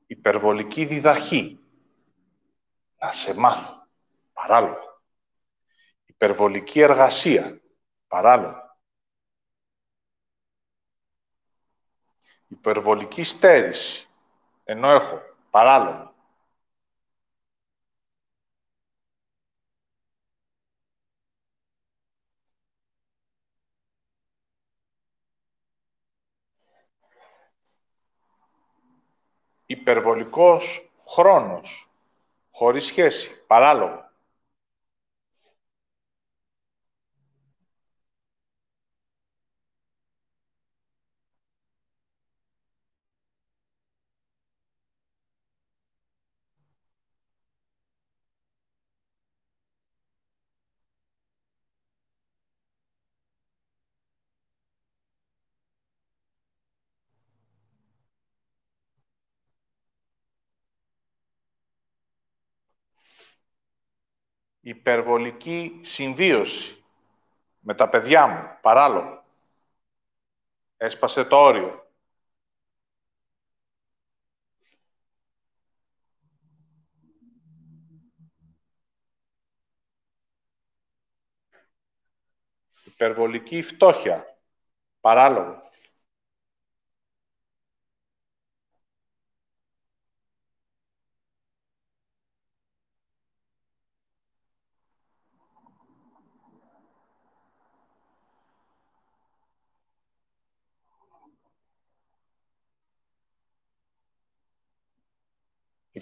[0.07, 1.59] Υπερβολική διδαχή.
[2.99, 3.87] Να σε μάθω.
[4.33, 5.03] Παράλογο.
[6.07, 7.61] Υπερβολική εργασία.
[8.07, 8.66] Παράλογο.
[12.49, 14.09] Υπερβολική στέρηση.
[14.65, 15.21] Ενώ έχω.
[15.51, 16.15] Παράλογο.
[29.67, 31.89] υπερβολικός χρόνος,
[32.51, 34.06] χωρίς σχέση, παράλογο.
[64.67, 66.85] Υπερβολική συμβίωση
[67.59, 69.25] με τα παιδιά μου, παράλογο.
[70.77, 71.91] Έσπασε το όριο.
[82.85, 84.39] Υπερβολική φτώχεια,
[85.01, 85.61] παράλογο.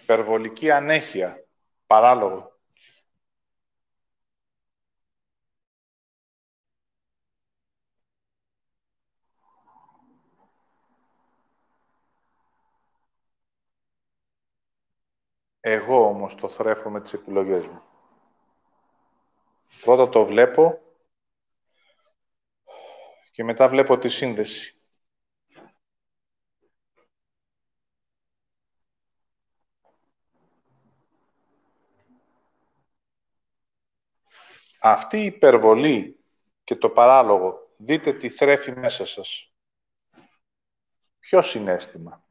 [0.04, 1.44] Υπερβολική ανέχεια.
[1.86, 2.58] Παράλογο.
[15.60, 17.82] Εγώ όμως το θρέφω με τις επιλογές μου.
[19.84, 20.80] Πρώτα το βλέπω
[23.32, 24.83] και μετά βλέπω τη σύνδεση.
[34.86, 36.24] Αυτή η υπερβολή
[36.64, 39.52] και το παράλογο, δείτε τι θρέφει μέσα σας.
[41.18, 42.24] Ποιο συνέστημα;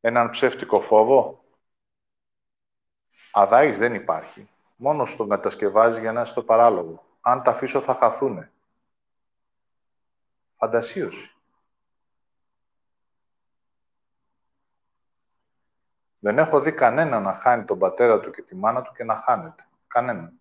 [0.00, 1.44] Έναν ψεύτικο φόβο;
[3.32, 4.48] Αδάης δεν υπάρχει.
[4.76, 7.04] Μόνος τον κατασκευάζει για να είσαι το παράλογο.
[7.20, 8.52] Αν τα αφήσω θα χαθούνε.
[10.56, 11.34] Φαντασίωση.
[16.18, 19.16] Δεν έχω δει κανένα να χάνει τον πατέρα του και τη μάνα του και να
[19.16, 19.68] χάνεται.
[19.86, 20.39] Κανέναν.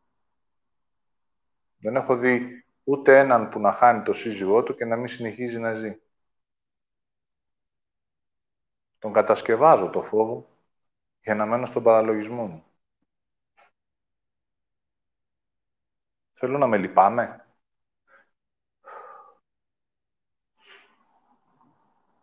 [1.80, 5.60] Δεν έχω δει ούτε έναν που να χάνει το σύζυγό του και να μην συνεχίζει
[5.60, 6.00] να ζει.
[9.00, 10.48] Τον κατασκευάζω το φόβο
[11.22, 12.64] για να μένω στον παραλογισμό μου.
[16.34, 17.46] Θέλω να με λυπάμαι.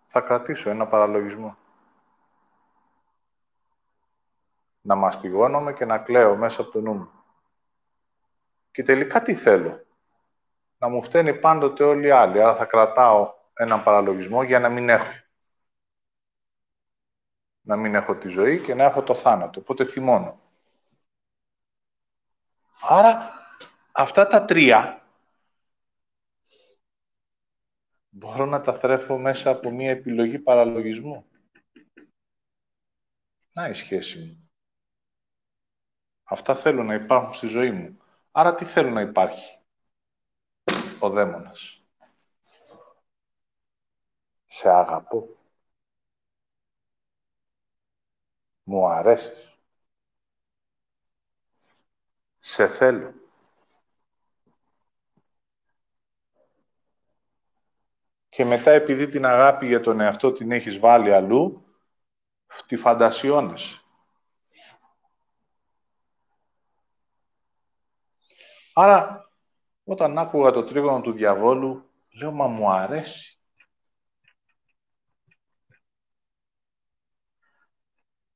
[0.07, 1.57] Θα κρατήσω ένα παραλογισμό.
[4.81, 7.16] Να μαστιγώνομαι και να κλαίω μέσα από το νου μου.
[8.77, 9.87] Και τελικά τι θέλω.
[10.79, 12.43] Να μου φταίνει πάντοτε όλοι οι άλλοι.
[12.43, 15.13] Άρα θα κρατάω έναν παραλογισμό για να μην έχω.
[17.61, 19.61] Να μην έχω τη ζωή και να έχω το θάνατο.
[19.61, 20.41] Οπότε θυμώνω.
[22.81, 23.33] Άρα
[23.93, 25.03] αυτά τα τρία
[28.09, 31.27] μπορώ να τα θρέφω μέσα από μία επιλογή παραλογισμού.
[33.53, 34.51] Να η σχέση μου.
[36.25, 38.01] Αυτά θέλω να υπάρχουν στη ζωή μου.
[38.39, 39.59] Άρα τι θέλω να υπάρχει;
[41.01, 41.83] Ο δαίμονας.
[44.45, 45.29] Σε αγαπώ.
[48.63, 49.59] Μου αρέσεις.
[52.39, 53.15] Σε θέλω.
[58.29, 61.65] Και μετά, επειδή την αγάπη για τον εαυτό την έχεις βάλει αλλού,
[62.67, 63.81] τη φαντασιώνεσαι.
[68.79, 69.31] Άρα,
[69.85, 73.41] όταν άκουγα το τρίγωνο του διαβόλου, λέω, μα μου αρέσει.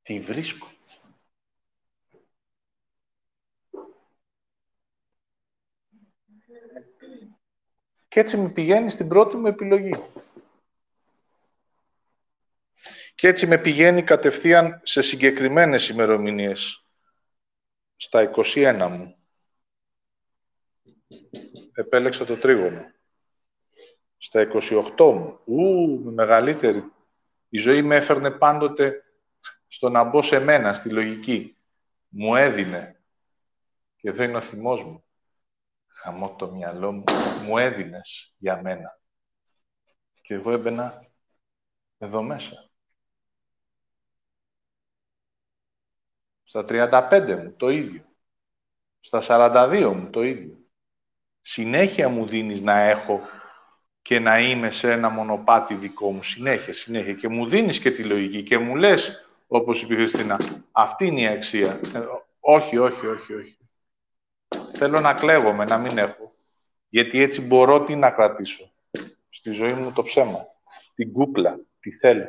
[0.01, 0.67] Τι βρίσκω.
[8.07, 9.95] Και έτσι με πηγαίνει στην πρώτη μου επιλογή.
[13.15, 16.85] Και έτσι με πηγαίνει κατευθείαν σε συγκεκριμένες ημερομηνίες.
[17.95, 19.20] Στα 21 μου.
[21.73, 22.91] Επέλεξα το τρίγωνο.
[24.17, 24.47] Στα
[24.97, 25.39] 28 μου.
[25.45, 26.91] Ου, με μεγαλύτερη.
[27.49, 29.03] Η ζωή με έφερνε πάντοτε
[29.67, 31.57] στο να μπω σε μένα, στη λογική.
[32.07, 33.01] Μου έδινε.
[33.95, 35.03] Και εδώ είναι ο θυμός μου.
[35.87, 37.03] Χαμώ το μυαλό μου.
[37.43, 38.99] Μου έδινες για μένα.
[40.21, 41.11] Και εγώ έμπαινα
[41.97, 42.69] εδώ μέσα.
[46.43, 48.05] Στα 35 μου το ίδιο.
[48.99, 50.60] Στα 42 μου το ίδιο.
[51.41, 53.21] Συνέχεια μου δίνεις να έχω
[54.01, 56.23] και να είμαι σε ένα μονοπάτι δικό μου.
[56.23, 57.13] Συνέχεια, συνέχεια.
[57.13, 60.39] Και μου δίνεις και τη λογική και μου λες, όπως είπε η Χριστίνα,
[60.71, 61.79] αυτή είναι η αξία.
[61.93, 61.99] Ε,
[62.39, 63.57] όχι, όχι, όχι, όχι.
[64.73, 66.33] Θέλω να κλαίγομαι, να μην έχω.
[66.89, 68.71] Γιατί έτσι μπορώ τι να κρατήσω.
[69.29, 70.45] Στη ζωή μου το ψέμα.
[70.95, 71.59] Την κούπλα.
[71.79, 72.27] Τι θέλω.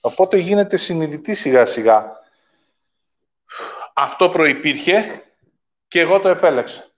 [0.00, 2.21] Οπότε γίνεται συνειδητή σιγά σιγά.
[3.94, 5.24] Αυτό προϋπήρχε
[5.88, 6.90] και εγώ το επέλεξα.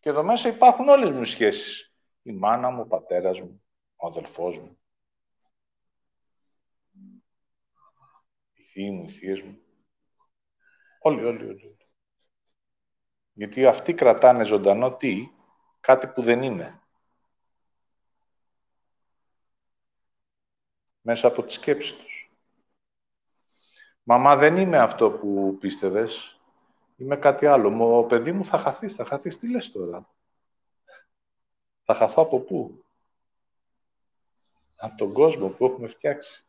[0.00, 1.94] Και εδώ μέσα υπάρχουν όλες μου οι σχέσεις.
[2.22, 3.64] Η μάνα μου, ο πατέρας μου,
[3.96, 4.78] ο αδελφός μου.
[8.52, 9.58] Οι θείοι μου, οι θείες μου.
[10.98, 11.76] Όλοι, όλοι, όλοι.
[13.32, 15.28] Γιατί αυτοί κρατάνε ζωντανό τι,
[15.80, 16.84] κάτι που δεν είναι.
[21.06, 22.23] μέσα από τη σκέψη τους.
[24.06, 26.40] Μαμά, δεν είμαι αυτό που πίστευες.
[26.96, 27.70] Είμαι κάτι άλλο.
[27.70, 29.38] Μου, παιδί μου θα χαθείς, θα χαθείς.
[29.38, 30.08] Τι λες τώρα;
[31.84, 32.84] Θα χαθώ από πού;
[34.76, 36.44] Από τον κόσμο που έχουμε φτιάξει.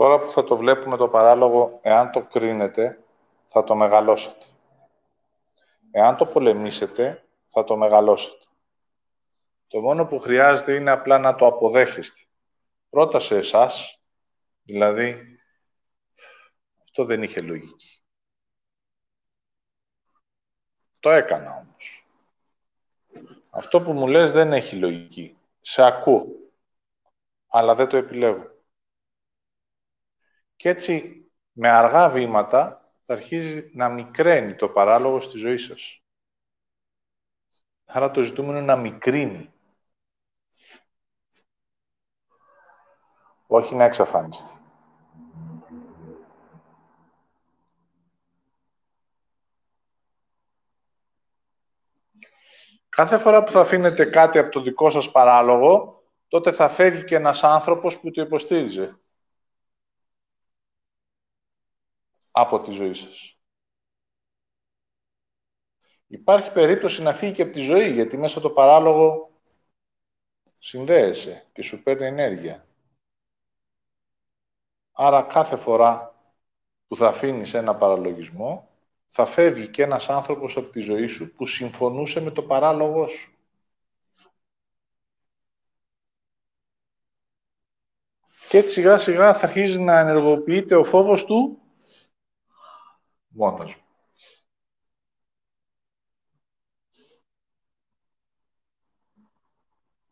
[0.00, 3.04] Τώρα που θα το βλέπουμε το παράλογο, εάν το κρίνετε,
[3.48, 4.46] θα το μεγαλώσετε.
[5.90, 8.44] Εάν το πολεμήσετε, θα το μεγαλώσετε.
[9.66, 12.20] Το μόνο που χρειάζεται είναι απλά να το αποδέχεστε.
[12.90, 14.00] Πρώτα σε εσάς,
[14.62, 15.38] δηλαδή,
[16.82, 18.02] αυτό δεν είχε λογική.
[21.00, 22.06] Το έκανα όμως.
[23.50, 25.36] Αυτό που μου λες δεν έχει λογική.
[25.60, 26.26] Σε ακούω,
[27.48, 28.49] αλλά δεν το επιλέγω.
[30.60, 36.02] Και έτσι, με αργά βήματα, θα αρχίζει να μικραίνει το παράλογο στη ζωή σας.
[37.84, 39.52] Άρα το ζητούμενο είναι να μικρύνει.
[43.46, 44.60] Όχι να εξαφανιστεί.
[52.88, 57.14] Κάθε φορά που θα αφήνετε κάτι από το δικό σας παράλογο, τότε θα φεύγει και
[57.14, 58.99] ένας άνθρωπος που το υποστήριζε.
[62.30, 63.34] Από τη ζωή σας.
[66.06, 69.30] Υπάρχει περίπτωση να φύγει και από τη ζωή, γιατί μέσα το παράλογο
[70.58, 72.66] συνδέεσαι και σου παίρνει ενέργεια.
[74.92, 76.14] Άρα κάθε φορά
[76.88, 78.68] που θα αφήνεις ένα παραλογισμό,
[79.08, 83.34] θα φεύγει και ένας άνθρωπος από τη ζωή σου που συμφωνούσε με το παράλογο σου.
[88.48, 91.58] Και έτσι σιγά σιγά θα αρχίζει να ενεργοποιείται ο φόβος του
[93.30, 93.82] μόνος μου.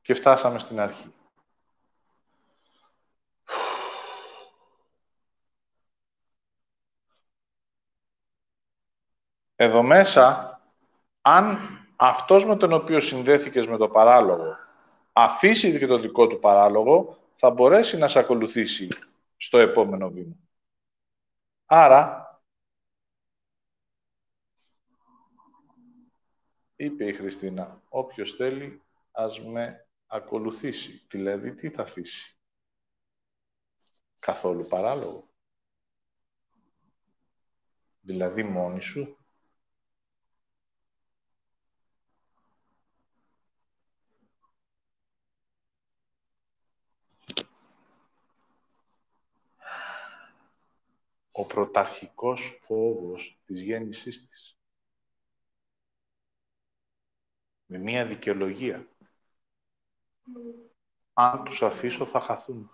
[0.02, 1.12] Και φτάσαμε στην αρχή.
[9.56, 10.60] Εδώ μέσα,
[11.20, 11.58] αν
[11.96, 14.56] αυτός με τον οποίο συνδέθηκες με το παράλογο
[15.20, 18.88] αφήσεις και το δικό του παράλογο, θα μπορέσει να σε ακολουθήσει
[19.36, 20.34] στο επόμενο βήμα.
[21.66, 22.27] Άρα,
[26.80, 31.06] είπε η Χριστίνα, όποιος θέλει ας με ακολουθήσει.
[31.10, 32.36] Δηλαδή, τι θα αφήσει.
[34.18, 35.30] Καθόλου παράλογο.
[38.00, 39.18] Δηλαδή, μόνη σου.
[51.32, 54.57] ο πρωταρχικός φόβος της γέννησής της.
[57.70, 58.88] Με μία δικαιολογία.
[61.12, 62.70] Αν τους αφήσω θα χαθούν.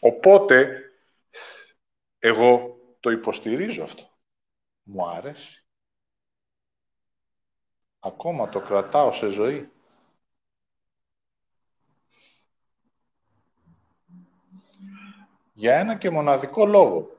[0.00, 0.82] Οπότε,
[2.18, 4.10] εγώ το υποστηρίζω αυτό.
[4.82, 5.64] Μου άρεσε.
[7.98, 9.72] Ακόμα το κρατάω σε ζωή.
[15.52, 17.16] Για ένα και μοναδικό λόγο.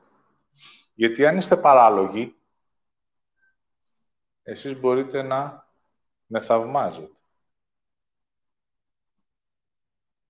[0.94, 2.36] Γιατί αν είστε παράλογοι,
[4.42, 5.68] εσείς μπορείτε να
[6.26, 7.12] με θαυμάζετε.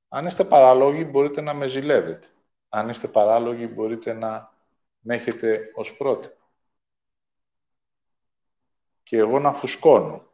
[0.09, 2.26] Αν είστε παράλογοι, μπορείτε να με ζηλεύετε.
[2.68, 4.52] Αν είστε παράλογοι, μπορείτε να
[5.00, 6.42] με έχετε ως πρότυπο.
[9.02, 10.34] Και εγώ να φουσκώνω.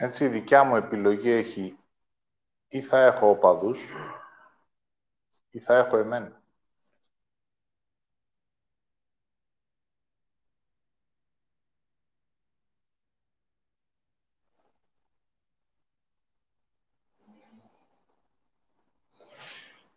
[0.00, 1.78] Έτσι, η δικιά μου επιλογή έχει
[2.68, 3.94] ή θα έχω οπαδούς
[5.50, 6.42] ή θα έχω εμένα.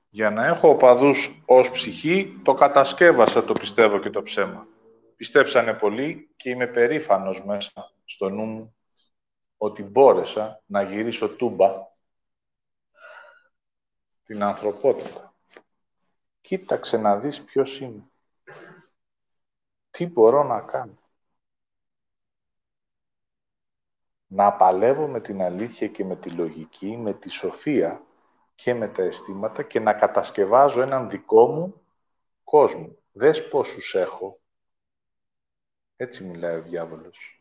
[0.09, 4.67] Για να έχω οπαδούς ως ψυχή, το κατασκεύασα το πιστεύω και το ψέμα.
[5.15, 8.75] Πιστέψανε πολύ και είμαι περήφανος μέσα στο νου μου
[9.63, 11.87] ότι μπόρεσα να γυρίσω τούμπα
[14.23, 15.33] την ανθρωπότητα.
[16.41, 18.09] Κοίταξε να δεις ποιος είμαι.
[19.89, 20.97] Τι μπορώ να κάνω.
[24.27, 28.03] Να παλεύω με την αλήθεια και με τη λογική, με τη σοφία
[28.55, 31.81] και με τα αισθήματα και να κατασκευάζω έναν δικό μου
[32.43, 32.95] κόσμο.
[33.11, 34.39] Δες πόσους έχω.
[35.95, 37.40] Έτσι μιλάει ο διάβολος.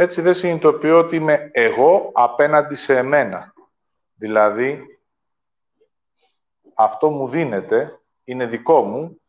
[0.00, 3.54] Έτσι δεν συνειδητοποιώ ότι είμαι εγώ απέναντι σε εμένα.
[4.14, 5.00] Δηλαδή,
[6.74, 9.20] αυτό μου δίνεται, είναι δικό μου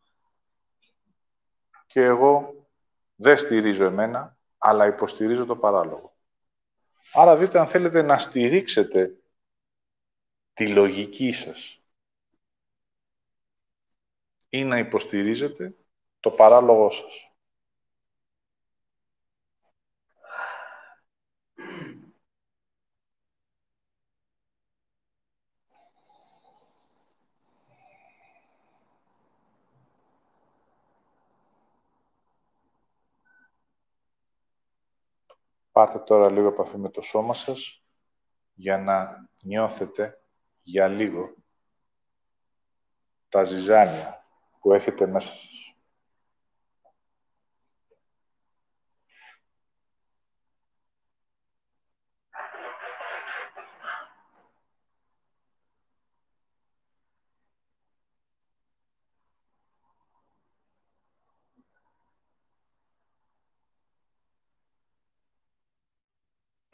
[1.86, 2.54] και εγώ
[3.14, 6.16] δεν στηρίζω εμένα, αλλά υποστηρίζω το παράλογο.
[7.12, 9.16] Άρα δείτε αν θέλετε να στηρίξετε
[10.52, 11.82] τη λογική σας
[14.48, 15.74] ή να υποστηρίζετε
[16.20, 17.29] το παράλογό σας.
[35.80, 37.82] Πάρτε τώρα λίγο επαφή με το σώμα σας
[38.54, 40.22] για να νιώθετε
[40.60, 41.34] για λίγο
[43.28, 44.24] τα ζυζάνια
[44.60, 45.69] που έχετε μέσα σας.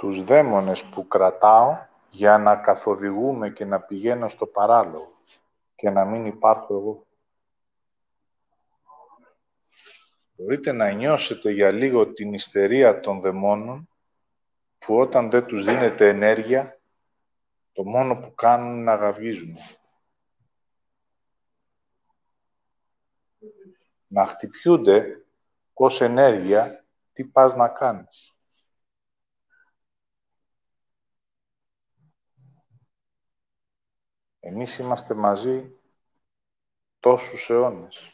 [0.06, 1.78] Τους δαίμονες που κρατάω
[2.10, 5.12] για να καθοδηγούμε και να πηγαίνω στο παράλογο
[5.76, 7.06] και να μην υπάρχω εγώ.
[10.36, 13.88] Μπορείτε να νιώσετε για λίγο την ιστερία των δαιμόνων
[14.78, 16.80] που όταν δεν τους δίνετε ενέργεια,
[17.72, 19.56] το μόνο που κάνουν είναι να γαυγίζουν.
[24.06, 25.24] Να χτυπιούνται
[25.72, 28.35] ως ενέργεια τι πας να κάνεις.
[34.46, 35.76] Εμείς είμαστε μαζί
[37.00, 38.10] τόσους αιώνες.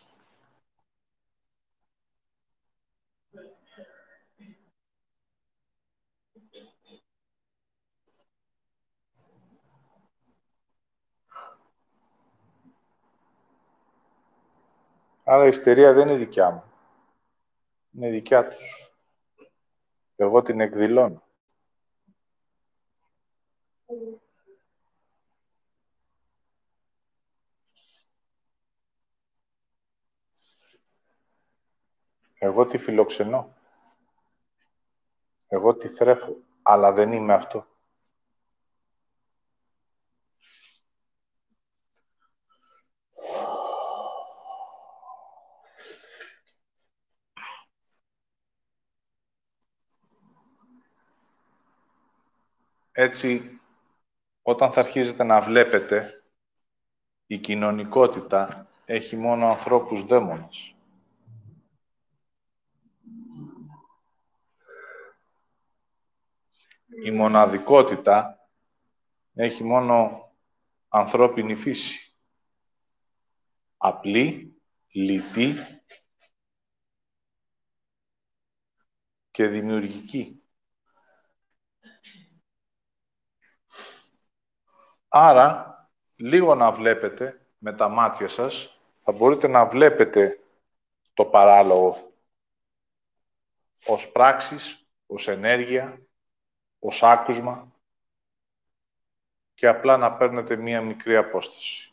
[15.24, 16.64] Άρα η ιστερία δεν είναι δικιά μου.
[17.92, 18.92] Είναι δικιά τους.
[20.16, 21.22] Εγώ την εκδηλώνω.
[32.52, 33.54] Εγώ τη φιλοξενώ.
[35.48, 36.36] Εγώ τη θρέφω.
[36.62, 37.66] Αλλά δεν είμαι αυτό.
[52.92, 53.60] Έτσι,
[54.42, 56.24] όταν θα αρχίζετε να βλέπετε,
[57.26, 60.74] η κοινωνικότητα έχει μόνο ανθρώπους δαίμονες.
[67.04, 68.48] Η μοναδικότητα
[69.34, 70.26] έχει μόνο
[70.88, 72.16] ανθρώπινη φύση.
[73.76, 74.60] Απλή,
[74.92, 75.54] λυτή
[79.30, 80.42] και δημιουργική.
[85.08, 85.72] Άρα,
[86.16, 90.40] λίγο να βλέπετε με τα μάτια σας, θα μπορείτε να βλέπετε
[91.14, 92.12] το παράλογο
[93.86, 96.06] ως πράξεις, ως ενέργεια,
[96.84, 97.72] ως άκουσμα
[99.54, 101.92] και απλά να παίρνετε μία μικρή απόσταση.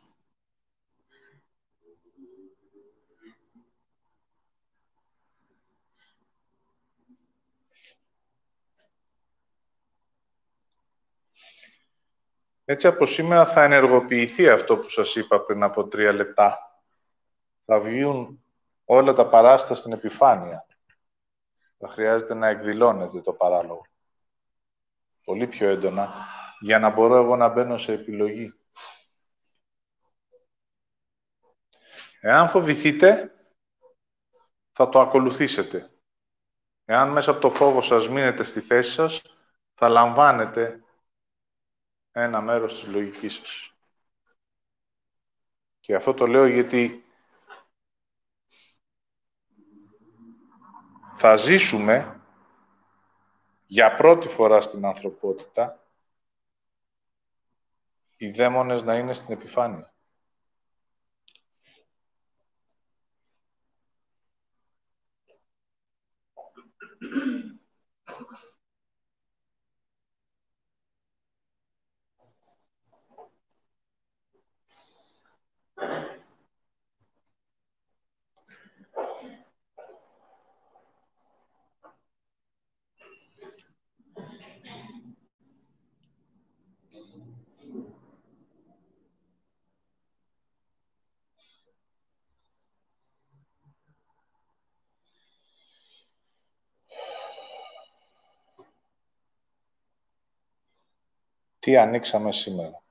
[12.65, 16.81] Έτσι από σήμερα θα ενεργοποιηθεί αυτό που σας είπα πριν από τρία λεπτά.
[17.65, 18.43] Θα βγουν
[18.85, 20.65] όλα τα παράστα στην επιφάνεια.
[21.77, 23.88] Θα χρειάζεται να εκδηλώνεται το παράλογο.
[25.29, 26.27] Πολύ πιο έντονα,
[26.59, 28.53] για να μπορώ εγώ να μπαίνω σε επιλογή.
[32.19, 33.35] Εάν φοβηθείτε,
[34.71, 35.91] θα το ακολουθήσετε.
[36.85, 39.21] Εάν μέσα από το φόβο σας μείνετε στη θέση σας,
[39.73, 40.83] θα λαμβάνετε
[42.11, 43.73] ένα μέρος της λογικής σας.
[45.79, 47.05] Και αυτό το λέω γιατί
[51.15, 52.18] θα ζήσουμε
[53.71, 55.79] για πρώτη φορά στην ανθρωπότητα
[58.17, 59.93] οι δαίμονες να είναι στην επιφάνεια.
[101.69, 102.83] Τι ανοίξαμε σήμερα.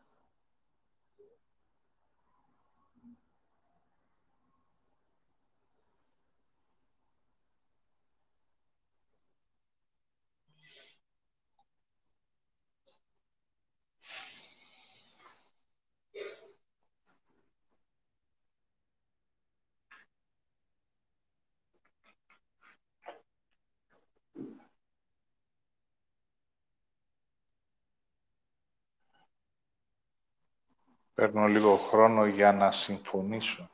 [31.18, 33.68] Παίρνω λίγο χρόνο για να συμφωνήσω.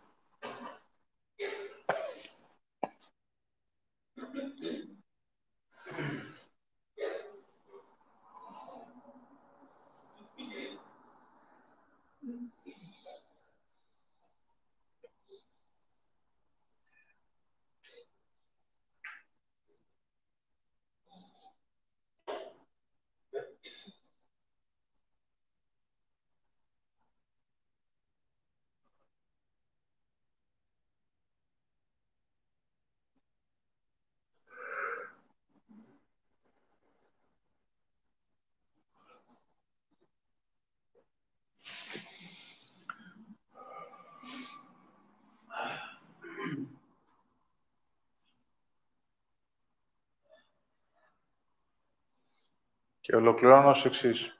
[53.05, 54.39] Και ολοκληρώνω ως εξής.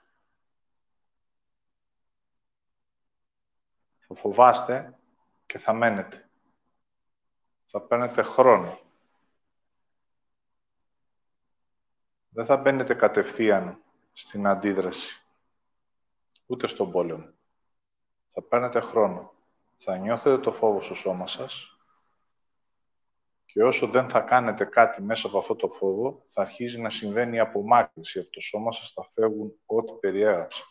[4.07, 4.97] Θα φοβάστε
[5.45, 6.29] και θα μένετε.
[7.65, 8.79] Θα παίρνετε χρόνο.
[12.29, 15.25] Δεν θα μπαίνετε κατευθείαν στην αντίδραση.
[16.45, 17.33] Ούτε στον πόλεμο.
[18.29, 19.33] Θα παίρνετε χρόνο.
[19.77, 21.74] Θα νιώθετε το φόβο στο σώμα σας
[23.55, 27.35] και όσο δεν θα κάνετε κάτι μέσα από αυτό το φόβο, θα αρχίζει να συμβαίνει
[27.35, 30.63] η απομάκρυνση από το σώμα σας, θα φεύγουν ό,τι περιέγραψα.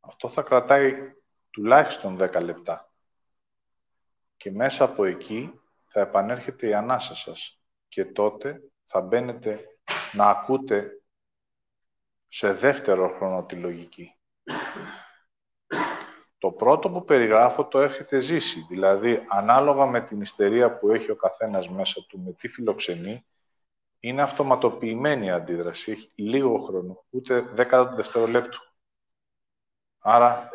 [0.00, 1.12] Αυτό θα κρατάει
[1.50, 2.92] τουλάχιστον 10 λεπτά.
[4.36, 7.60] Και μέσα από εκεί θα επανέρχεται η ανάσα σας.
[7.88, 9.64] Και τότε θα μπαίνετε
[10.12, 11.02] να ακούτε
[12.28, 14.18] σε δεύτερο χρόνο τη λογική.
[16.40, 18.66] Το πρώτο που περιγράφω το έχετε ζήσει.
[18.68, 23.26] Δηλαδή, ανάλογα με την ιστερία που έχει ο καθένας μέσα του, με τι φιλοξενεί,
[24.00, 25.90] είναι αυτοματοποιημένη η αντίδραση.
[25.90, 28.58] Έχει λίγο χρόνο, ούτε δέκατο δευτερολέπτου.
[29.98, 30.50] Άρα,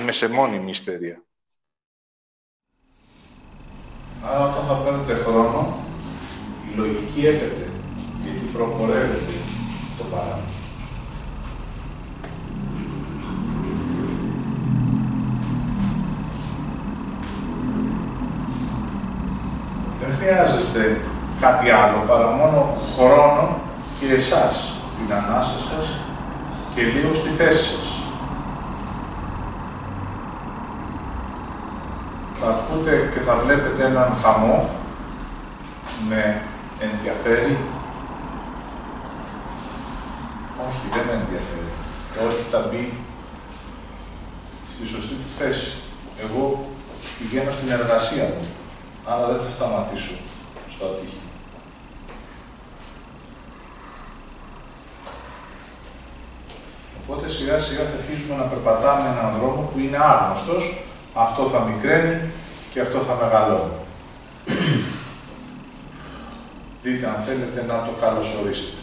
[0.00, 1.24] είμαι σε μόνιμη ιστερία.
[4.24, 5.84] Άρα, όταν θα παίρνετε χρόνο,
[6.72, 7.70] η λογική έπεται,
[8.22, 9.32] γιατί προχωρεύεται
[9.98, 10.39] το παράδειγμα.
[20.20, 21.00] Χρειάζεστε
[21.40, 23.58] κάτι άλλο παρά μόνο χρόνο
[24.00, 25.86] και εσάς, την ανάσα σας
[26.74, 27.86] και λίγο στη θέση σας.
[32.40, 34.70] Θα ακούτε και θα βλέπετε έναν χαμό
[36.08, 36.42] με
[36.80, 37.58] ενδιαφέρει.
[40.66, 41.70] Όχι, δεν με ενδιαφέρει.
[42.26, 42.92] Όχι, θα μπει
[44.74, 45.72] στη σωστή του θέση.
[46.24, 46.68] Εγώ
[47.18, 48.46] πηγαίνω στην εργασία μου
[49.04, 50.12] άρα δεν θα σταματήσω
[50.68, 51.30] στο ατύχημα.
[57.02, 60.82] Οπότε σιγά σιγά θα αρχίσουμε να περπατάμε έναν δρόμο που είναι άγνωστος,
[61.14, 62.30] αυτό θα μικραίνει
[62.72, 63.78] και αυτό θα μεγαλώνει.
[66.82, 68.79] Δείτε αν θέλετε να το καλωσορίσετε.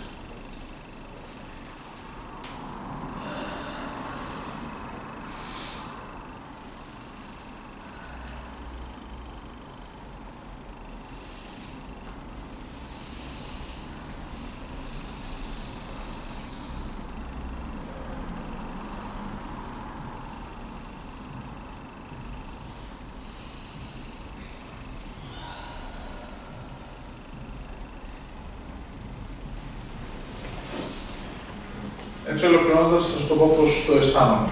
[32.37, 34.49] Έτσι ολοκληρώνοντας θα σας το πω πώς το αισθάνομαι.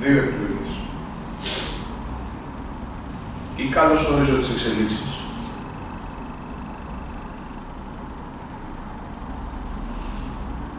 [0.00, 0.70] Δύο επιλογές.
[3.56, 5.12] Ή καλώς ορίζω τις εξελίξεις.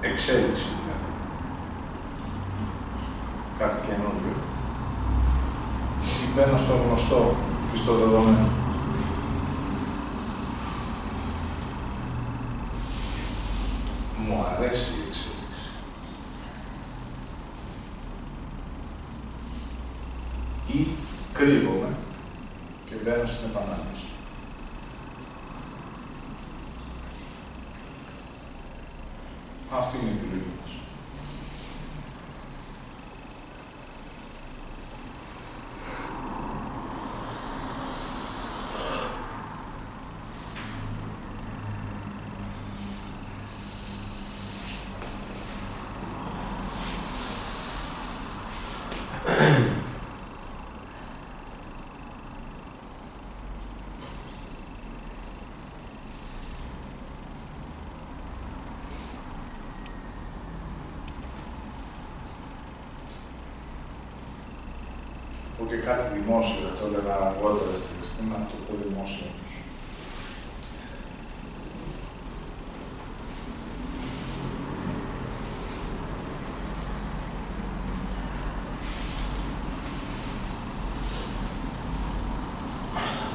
[0.01, 1.09] Εξέλιξη δηλαδή.
[3.59, 4.35] Κάτι καινούργιο.
[6.23, 7.35] Ή μπαίνω στο γνωστό
[7.71, 8.63] και στο δεδομένο.
[14.27, 15.69] μου αρέσει η εξέλιξη.
[20.67, 20.87] Ή
[21.33, 21.95] κρύβομαι
[22.85, 24.05] και μπαίνω στην επανάληψη.
[29.77, 30.63] Αυτή είναι η επιλογή μας.
[65.62, 69.53] πω και κάτι δημόσιο, το έλεγα αργότερα στη Χριστίνα, να το πω δημόσιο όμως.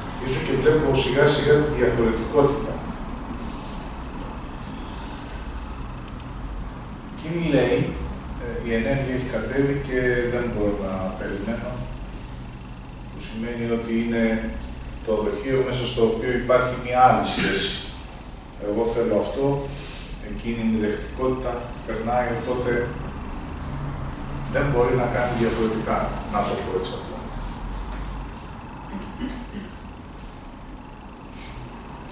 [0.07, 2.73] Αρχίζω και βλέπω σιγά σιγά τη διαφορετικότητα.
[7.13, 7.77] Εκείνη λέει,
[8.43, 9.99] ε, η ενέργεια έχει κατέβει και
[10.33, 11.79] δεν μπορώ να περιμένω
[13.39, 14.23] σημαίνει ότι είναι
[15.05, 17.71] το δοχείο μέσα στο οποίο υπάρχει μια άλλη σχέση.
[18.67, 19.45] Εγώ θέλω αυτό,
[20.29, 21.51] εκείνη είναι η δεκτικότητα,
[21.85, 22.71] περνάει, οπότε
[24.53, 25.97] δεν μπορεί να κάνει διαφορετικά,
[26.33, 27.19] να το πω έτσι απλά.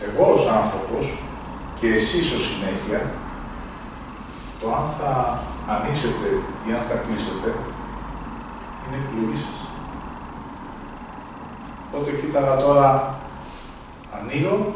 [0.08, 1.06] Εγώ ως άνθρωπος
[1.80, 3.02] Και εσείς ως συνέχεια,
[4.60, 5.14] το αν θα
[5.74, 6.28] ανοίξετε
[6.68, 7.50] ή αν θα κλείσετε,
[8.84, 9.58] είναι επιλογή σας.
[12.00, 13.16] Οπότε κοίταγα τώρα,
[14.18, 14.74] ανοίγω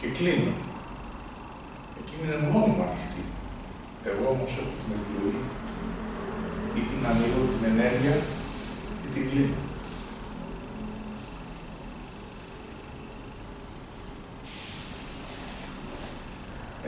[0.00, 0.52] και κλείνω.
[2.00, 3.22] Εκείνη είναι μόνιμα ανοιχτή.
[4.10, 5.44] Εγώ όμως έχω την επιλογή
[6.78, 8.16] ή την ανοίγω την ενέργεια
[9.04, 9.58] ή την κλείνω.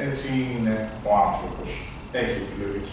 [0.07, 1.71] Έτσι είναι ο άνθρωπος.
[2.13, 2.89] Έχει επιλογές.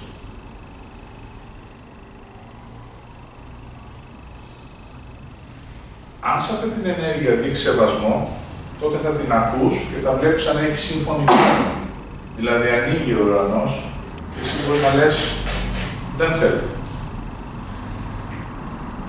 [6.20, 8.30] Αν σε αυτή την ενέργεια δείξει σεβασμό,
[8.80, 11.66] τότε θα την ακούς και θα βλέπεις αν έχει σύμφωνη γνώμη.
[12.38, 13.72] Δηλαδή ανοίγει ο ουρανός
[14.68, 15.34] και εσύ μπορείς να λες
[16.18, 16.62] δεν θέλω.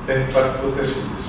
[0.07, 1.29] Δεν υπάρχει ποτέ σύγκριση.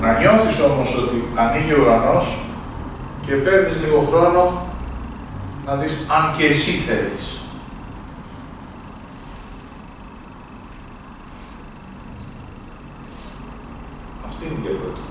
[0.00, 2.38] Να νιώθεις όμως ότι ανοίγει ο ουρανός
[3.26, 4.66] και παίρνεις λίγο χρόνο
[5.66, 7.40] να δεις αν και εσύ θέλεις.
[14.26, 15.06] Αυτή είναι η διαφορετικότητα.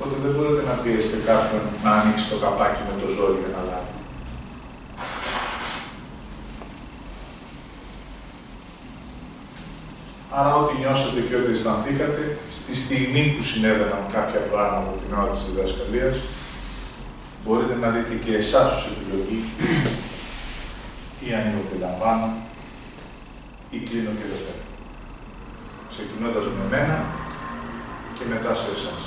[0.00, 3.62] Οπότε δεν μπορείτε να πιέσετε κάποιον να ανοίξει το καπάκι με το ζόρι για να
[3.68, 3.94] λάβει.
[10.36, 15.42] Άρα ό,τι νιώσατε και ό,τι αισθανθήκατε, στη στιγμή που συνέβαιναν κάποια πράγματα την ώρα της
[15.48, 16.16] διδασκαλίας,
[17.42, 19.40] μπορείτε να δείτε και εσάς ως επιλογή
[21.24, 22.28] ή ανοίγω και λαμβάνω
[23.74, 24.66] ή κλείνω και δεν θέλω.
[25.92, 26.98] Ξεκινώντας με μένα
[28.16, 29.02] και μετά σε εσάς.